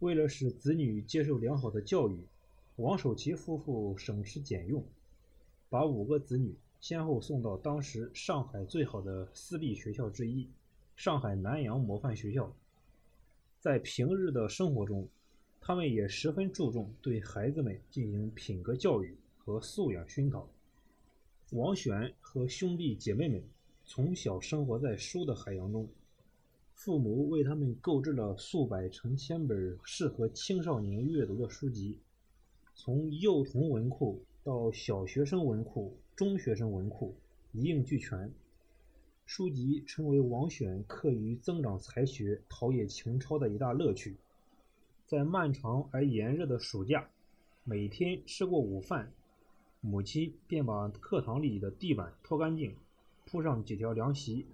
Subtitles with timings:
[0.00, 2.18] 为了使子女接受良好的教育，
[2.76, 4.82] 王守其夫妇省吃俭用，
[5.68, 10.48] 把五个子女先后送到当时上海最好的私立学校之一——
[10.96, 12.50] 上海南洋模范学校。
[13.60, 15.06] 在平日的生活中，
[15.60, 20.48] 他们也十分注重对孩子们进行品格教育和素养熏陶。
[21.50, 23.42] 王选和兄弟姐妹们
[23.84, 25.86] 从小生活在书的海洋中，
[26.82, 31.98] 父母为他们购置了数百成千本适合青少年阅读的书籍，
[32.74, 37.14] 从幼童文库到小学生文库、中学生文库，
[37.52, 38.32] 一应俱全。
[39.26, 44.16] 书籍成为王选课余增长才学、陶冶情操的一大乐趣。
[45.06, 47.10] 在漫长而炎热的暑假，
[47.62, 49.12] 每天吃过午饭，
[49.82, 52.74] 母亲便把课堂里的地板拖干净，
[53.26, 54.46] 铺上几条凉席。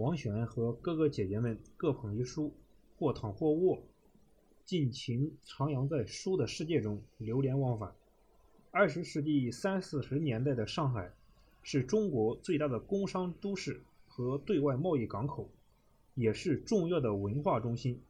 [0.00, 2.54] 王璇和哥哥姐姐们各捧一书，
[2.98, 3.82] 或躺或卧，
[4.64, 7.94] 尽情徜徉在书的世界中，流连忘返。
[8.70, 11.12] 二十世纪三四十年代的上海，
[11.62, 13.82] 是中国最大的工商都市。
[14.12, 15.48] 和对外贸易港口，
[16.14, 18.02] 也是重要的文化中心。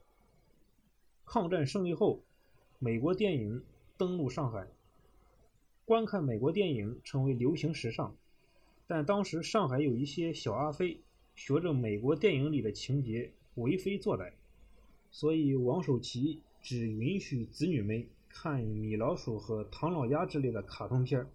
[1.26, 2.22] 抗战胜利后，
[2.78, 3.62] 美国电影
[3.98, 4.66] 登陆上海，
[5.84, 8.16] 观看美国电影成为流行时尚。
[8.86, 11.00] 但当时上海有一些小阿飞，
[11.40, 14.30] 学着美国电影里的情节为非作歹，
[15.10, 21.26] 所以王守其只允许子女们看米老鼠和唐老鸭之类的卡通片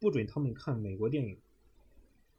[0.00, 1.36] 不准他们看美国电影。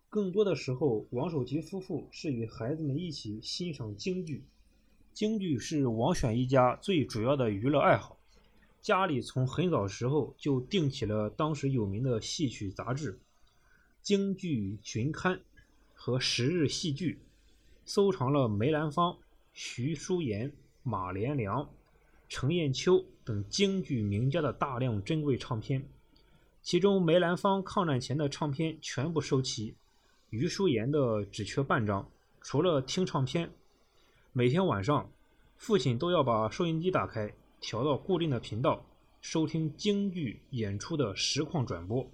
[0.09, 4.43] 更多的时候，王守吉夫妇是与孩子们一起欣赏京剧。
[5.13, 8.17] 京剧是王选一家最主要的娱乐爱好，
[8.81, 13.13] 家里从很早时候就订起了当时有名的戏曲杂志
[14.01, 15.35] 《京剧巡刊》
[16.01, 17.19] 和《十日戏剧》，
[17.93, 19.17] 收藏了梅兰芳、
[19.51, 20.49] 徐淑妍、
[20.81, 21.69] 马连良、
[22.29, 25.85] 程砚秋等京剧名家的大量珍贵唱片，
[26.61, 29.75] 其中梅兰芳抗战前的唱片全部收齐。
[30.29, 32.09] 余淑妍的只缺半张，
[32.39, 33.51] 除了听唱片，
[34.31, 35.11] 每天晚上，
[35.57, 38.85] 父亲都要把收音机打开，调到固定的频道，
[39.19, 42.09] 收听京剧演出的实况转播。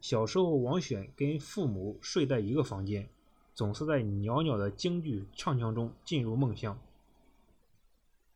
[0.00, 3.08] 小时候，王选跟父母睡在一个房间，
[3.54, 6.78] 总是在袅袅的京剧唱腔中进入梦乡。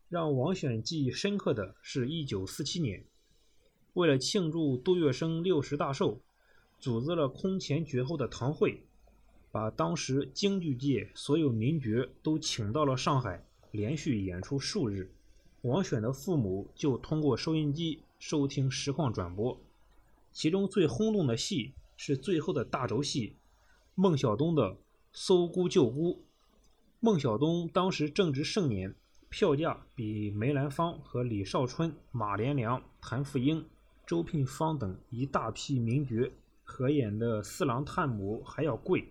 [0.09, 3.05] 让王选记忆深刻的是一九四七年，
[3.95, 6.19] 为了庆祝杜月笙六十大寿，
[6.79, 8.83] 组织了空前绝后的堂会。
[9.51, 15.13] 把当时京剧界所有名角都请到了上海，连续演出数日。
[15.61, 19.61] 王选的父母就通过收音机收听实况转播。
[20.33, 23.37] 其中最轰动的戏是最后的大轴戏，
[23.95, 24.71] 孟小冬的
[25.13, 26.15] 《搜孤救孤》。
[27.01, 28.95] 孟小冬当时正值盛年，
[29.29, 33.65] 票价比梅兰芳和李少春、马连良、谭富英、
[34.07, 36.31] 周聘芳等一大批名角
[36.65, 39.09] 合演的《四郎探母》还要贵。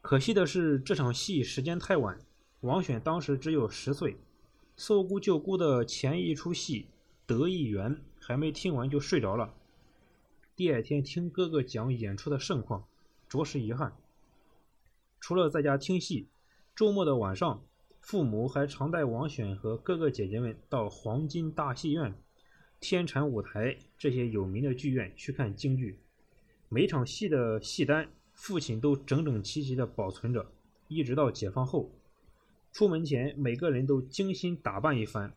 [0.00, 2.18] 可惜的是，这场戏时间太晚，
[2.60, 4.16] 王选当时只有十岁。
[4.76, 6.82] 搜孤救孤的前一出戏
[7.26, 9.52] 《得意园》还没听完就睡着了。
[10.56, 12.84] 第二天听哥哥讲演出的盛况，
[13.28, 13.92] 着实遗憾。
[15.20, 16.28] 除了在家听戏，
[16.76, 17.62] 周末的晚上，
[18.00, 22.14] 父母还常带王选和哥哥姐姐们到黄金大戏院、
[22.78, 25.98] 天蟾舞台这些有名的剧院去看京剧。
[26.68, 28.08] 每场戏的戏单。
[28.36, 30.50] 父亲都整整齐齐地保存着，
[30.88, 31.88] 一直到解放后，
[32.72, 35.32] 出门前每个人都精心打扮一番。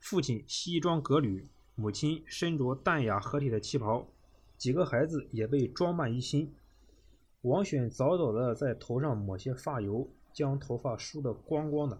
[0.00, 4.08] 父亲西装革履，母亲身着淡雅合体的旗袍，
[4.62, 6.54] 几个孩子也被装扮一新。
[7.40, 11.98] 王选早早的在头上抹些发油，将头发梳得光光的，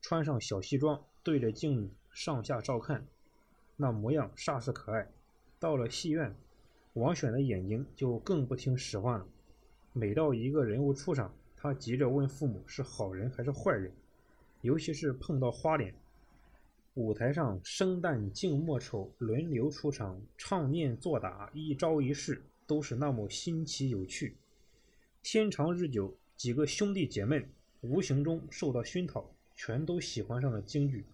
[0.00, 3.06] 穿上小西装，对着镜子上下照看，
[3.76, 5.10] 那模样煞是可爱。
[5.58, 6.34] 到了戏院。
[6.94, 9.26] 王选的眼睛就更不听使唤了。
[9.92, 13.92] 每到一个人物出场，他急着问父母是好人还是坏人。
[14.62, 15.94] 尤其是碰到花脸，
[16.98, 24.36] 舞台上生旦净末丑轮流出场，唱念做打，一招一式都是那么新奇有趣。
[25.22, 27.46] 天长日久，几个兄弟姐妹
[27.82, 29.24] 无形中受到熏陶，
[29.54, 31.04] 全都喜欢上了京剧，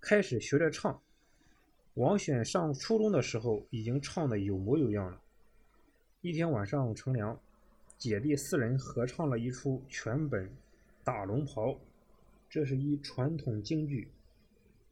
[0.00, 1.00] 开始学着唱。
[1.94, 5.22] 王选上初中的时候，已经唱得有模有样了。
[6.22, 7.40] 一天晚上乘凉，
[7.96, 10.44] 姐弟四人合唱了一出全本
[11.04, 11.68] 《打龙袍》，
[12.50, 14.08] 这是一传统京剧，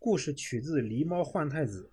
[0.06, 1.90] 故事取自《狸猫换太子》。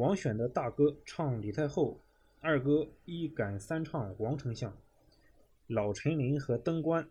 [0.00, 1.98] 王选的大哥唱李太后，
[2.40, 4.72] 二哥一赶三唱王丞相，
[5.66, 7.08] 老陈琳和登官，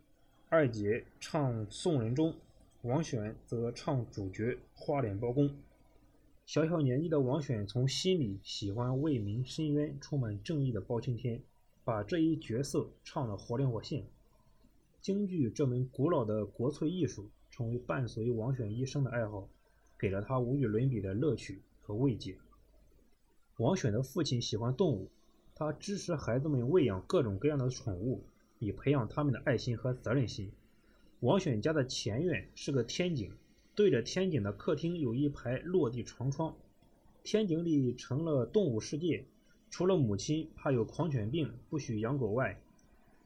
[0.48, 2.34] 二姐唱宋仁宗，
[2.80, 5.54] 王选则唱主角，花脸包公。
[6.46, 11.42] 小小年纪的王选从心里喜欢为民伸冤、充满正义的包青天，
[11.84, 14.06] 把这一角色唱得活灵活现。
[15.02, 19.46] 京剧这门古老的国粹艺术，成为伴随王选一生的爱好，
[19.98, 22.36] 给了他无与伦比的乐趣和慰藉。
[23.58, 25.10] 王选的父亲喜欢动物，
[25.54, 28.24] 他支持孩子们喂养各种各样的宠物，
[28.58, 30.52] 以培养他们的爱心和责任心。
[31.20, 33.32] 王选家的前院是个天井。
[33.76, 36.54] 对着天井的客厅有一排落地床窗，
[37.24, 39.24] 天井里成了动物世界。
[39.68, 42.60] 除了母亲怕有狂犬病不许养狗外，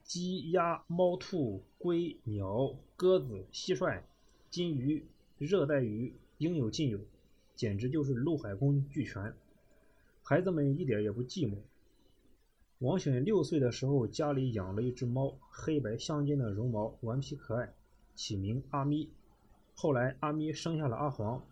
[0.03, 4.01] 鸡、鸭、猫、兔、龟、鸟、鸽子、蟋蟀、
[4.49, 5.05] 金鱼、
[5.37, 7.01] 热带鱼应有尽有，
[7.55, 9.35] 简直就是陆海空俱全。
[10.23, 11.59] 孩子们一点也不寂寞。
[12.79, 17.75] 王选六岁的时候，家里养了一只猫，黑白相间的绒毛，顽皮可爱，
[18.15, 19.11] 起名阿咪。
[19.75, 21.45] 后来，阿咪生下了阿黄，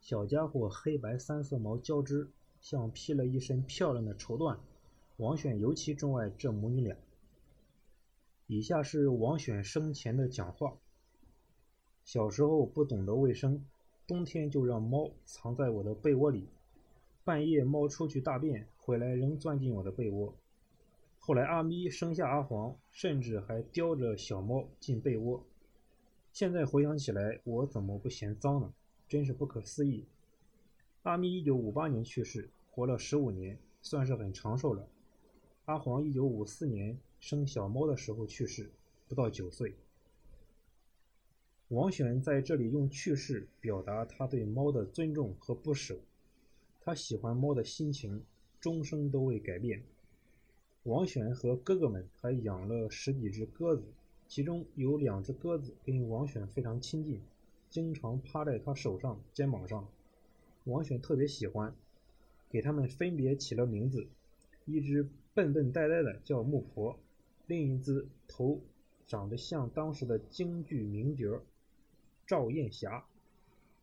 [0.00, 2.28] 小家伙黑白三色毛交织，
[2.60, 4.58] 像披了一身漂亮的绸缎。
[5.16, 6.96] 王选尤其钟爱这母女俩。
[8.46, 10.76] 以下是王选生前的讲话：
[12.04, 13.64] 小时候不懂得卫生，
[14.06, 16.46] 冬天就让猫藏在我的被窝里，
[17.24, 20.34] 半夜猫出去大便回来仍钻进我的被窝。
[21.18, 25.42] 后来阿咪生下阿黄，甚至还叼着小猫进被窝。
[26.32, 28.74] 现在回想起来，我怎么不嫌脏呢？
[29.08, 30.04] 真是不可思议。
[31.04, 34.86] 阿咪一九五八年去世，活了十五年，算是很长寿了。
[35.64, 38.70] 阿黄一九五四年生小猫的时候去世，
[39.08, 39.74] 不到九岁。
[41.74, 45.98] 王选在这里用去世表达他对猫的尊重和不舍，
[46.80, 48.22] 他喜欢猫的心情
[48.60, 49.82] 终生都未改变。
[50.84, 53.82] 王选和哥哥们还养了十几只鸽子。
[54.28, 57.20] 其中有两只鸽子跟王选非常亲近，
[57.70, 59.88] 经常趴在他手上、肩膀上。
[60.64, 61.74] 王选特别喜欢，
[62.48, 64.06] 给他们分别起了名字：
[64.64, 66.96] 一只笨笨呆呆的叫木婆，
[67.48, 68.60] 另一只头
[69.06, 71.42] 长得像当时的京剧名角
[72.26, 73.04] 赵艳霞，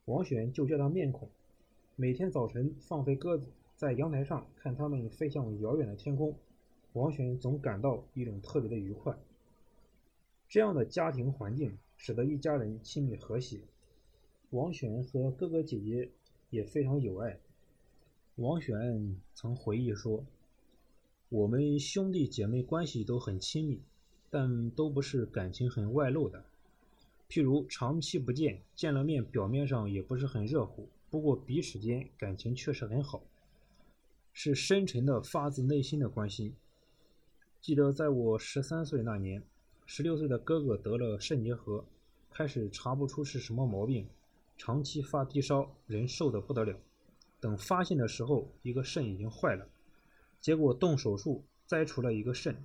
[0.05, 1.29] 王选就叫他面孔。
[1.95, 3.45] 每天早晨放飞鸽子，
[3.75, 6.35] 在阳台上看它们飞向遥远的天空，
[6.93, 9.15] 王选总感到一种特别的愉快。
[10.49, 13.59] 这样的家庭环境使得一家人亲密和谐。
[14.49, 16.09] 王选和哥哥姐姐
[16.49, 17.39] 也非常有爱。
[18.35, 20.25] 王选曾回忆说
[21.29, 23.81] ：“我们兄弟姐妹关系都很亲密，
[24.29, 26.43] 但都不是感情很外露的。
[27.31, 33.23] 譬如长期不见，见了面表面上也不是很热乎，不过彼此间感情确实很好，
[34.33, 36.53] 是深沉的、发自内心的关心。
[37.61, 39.41] 记得在我十三岁那年。”
[39.87, 41.83] 十六岁的哥哥得了肾结核，
[42.29, 44.07] 开始查不出是什么毛病，
[44.57, 46.77] 长期发低烧，人瘦得不得了。
[47.41, 49.67] 等发现的时候，一个肾已经坏了，
[50.39, 52.55] 结果动手术摘除了一个肾。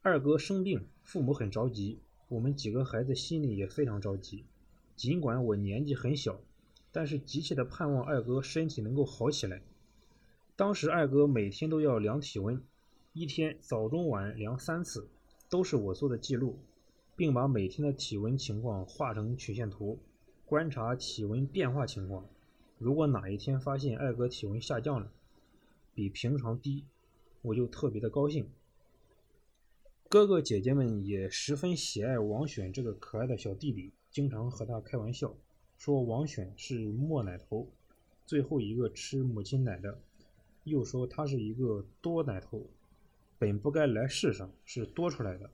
[0.00, 1.98] 二哥生病，父母很着急，
[2.30, 4.46] 我们几个孩子心里也非常着急。
[4.96, 6.40] 尽管我年纪很小，
[6.90, 9.60] 但是急切的盼望二哥身体能够好起来。
[10.56, 12.62] 当时二哥每天都要量体温，
[13.12, 15.10] 一天早中晚量三次。
[15.48, 16.60] 都是我做的记录，
[17.16, 19.98] 并把每天的体温情况画成曲线图，
[20.46, 22.24] 观察体温变化情况。
[22.78, 25.10] 如果哪一天发现二哥体温下降了，
[25.92, 26.84] 比平常低，
[27.42, 28.48] 我就特别的高兴。
[30.10, 35.32] 哥哥姐姐们也十分喜爱王选这个可爱的小弟弟，经常和他开玩笑，
[35.76, 37.68] 说王选是莫奶头，
[38.26, 40.00] 最后一个吃母亲奶的，
[40.64, 42.66] 又说他是一个多奶头。
[43.38, 45.48] 本不该来世上，是多出来的。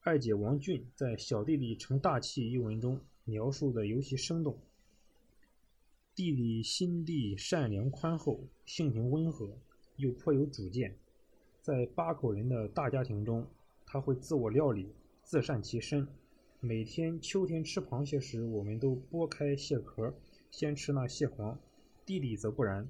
[0.00, 4.58] 二姐王俊在《小弟弟成大器》一文中描述的尤其生动。
[6.14, 9.56] 弟弟心地善良宽厚，性情温和，
[9.96, 10.98] 又颇有主见。
[11.62, 13.46] 在八口人的大家庭中，
[13.84, 16.08] 他会自我料理，自善其身。
[16.58, 20.14] 每天秋天吃螃蟹时，我们都剥开蟹壳，
[20.50, 21.58] 先吃那蟹黄。
[22.06, 22.88] 弟弟则不然。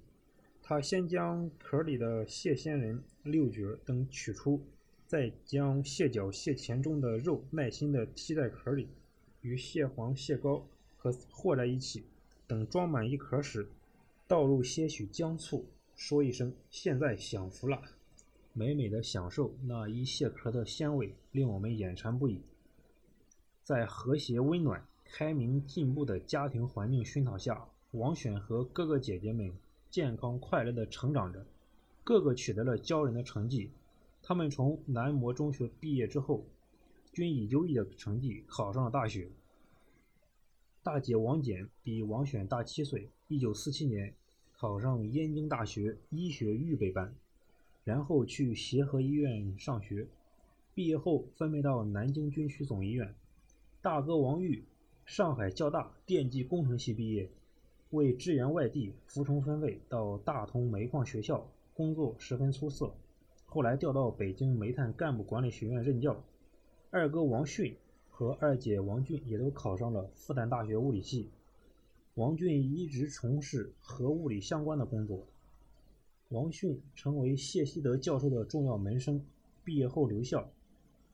[0.62, 4.62] 他先将壳里的蟹仙人、六角等取出，
[5.05, 8.89] 再将蟹脚、蟹钳中的肉耐心地剔在壳里，
[9.41, 10.65] 与蟹黄、蟹膏
[10.97, 12.05] 和和在一起。
[12.47, 13.69] 等装满一壳时，
[14.29, 17.81] 倒入些许姜醋，说一声“现在享福了”，
[18.52, 22.42] 美美的享受那一蟹壳的鲜味，令我们眼馋不已。
[23.62, 29.52] 在和谐、温暖、开明、进步的家庭环境熏陶下，王选和哥哥姐姐们。
[29.90, 31.45] 健康快乐地成长着，
[32.04, 33.73] 个个取得了骄人的成绩。
[34.23, 36.47] 他们从南模中学毕业之后，
[37.12, 39.28] 均以优异的成绩考上了大学。
[40.85, 44.14] 大姐王简比王选大七岁，一九四七年
[44.52, 47.12] 考上燕京大学医学预备班，
[47.84, 50.08] 然后去协和医院上学。
[50.75, 53.14] 毕业后分配到南京军区总医院。
[53.82, 54.64] 大哥王玉，
[55.04, 57.30] 上海交大电机工程系毕业，
[57.90, 62.94] 为支援外地，服从分配到大同煤矿学校工作，十分出色。
[63.46, 66.25] 后来调到北京煤炭干部管理学院任教。
[66.90, 67.76] 二哥王迅。
[68.20, 71.30] 和二姐王俊也都考上了复旦大学物理系。
[72.16, 75.26] 王俊一直从事核物理相关的工作。
[76.30, 79.20] 王迅成为谢希德教授的重要门生，
[79.64, 80.49] 毕业后留校。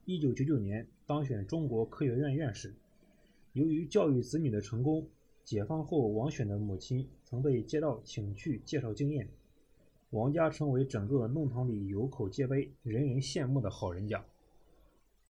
[0.05, 2.75] 一九九九年当选中国科学院院士。
[3.53, 5.07] 由于教育子女的成功，
[5.43, 9.27] 解放后王选的母亲曾被街道请去介绍经验，
[10.11, 14.23] 王家成为整个弄堂里有口皆碑、人人羡慕的好人家。